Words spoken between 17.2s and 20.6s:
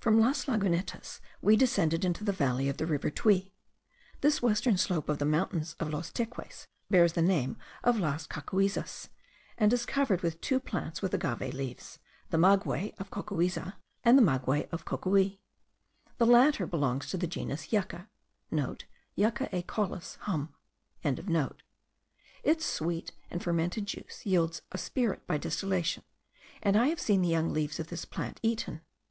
genus Yucca.* (* Yucca acaulis, Humb.)